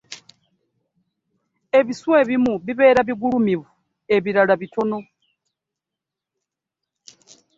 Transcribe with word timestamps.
Ebiswa 1.79 2.13
ebimu 2.23 2.53
bibera 2.65 2.99
bigulumivuebirala 3.07 4.53
bitono. 4.61 4.97